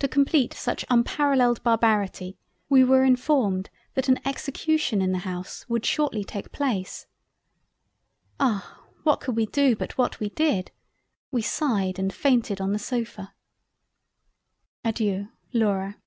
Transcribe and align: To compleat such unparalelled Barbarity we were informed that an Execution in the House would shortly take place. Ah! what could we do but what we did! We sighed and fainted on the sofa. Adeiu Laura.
To 0.00 0.06
compleat 0.08 0.52
such 0.52 0.84
unparalelled 0.90 1.62
Barbarity 1.62 2.36
we 2.68 2.84
were 2.84 3.04
informed 3.04 3.70
that 3.94 4.06
an 4.06 4.20
Execution 4.28 5.00
in 5.00 5.12
the 5.12 5.20
House 5.24 5.66
would 5.66 5.86
shortly 5.86 6.24
take 6.24 6.52
place. 6.52 7.06
Ah! 8.38 8.84
what 9.04 9.18
could 9.22 9.34
we 9.34 9.46
do 9.46 9.74
but 9.74 9.96
what 9.96 10.20
we 10.20 10.28
did! 10.28 10.72
We 11.30 11.40
sighed 11.40 11.98
and 11.98 12.12
fainted 12.12 12.60
on 12.60 12.74
the 12.74 12.78
sofa. 12.78 13.32
Adeiu 14.84 15.30
Laura. 15.54 16.02